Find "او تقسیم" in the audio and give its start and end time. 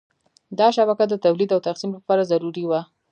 1.55-1.91